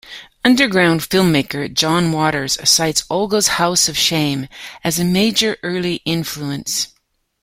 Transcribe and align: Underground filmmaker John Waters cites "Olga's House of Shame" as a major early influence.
Underground 0.43 1.01
filmmaker 1.01 1.71
John 1.71 2.11
Waters 2.11 2.57
cites 2.67 3.03
"Olga's 3.07 3.47
House 3.59 3.87
of 3.87 3.95
Shame" 3.95 4.47
as 4.83 4.97
a 4.97 5.03
major 5.05 5.57
early 5.61 6.01
influence. 6.05 6.87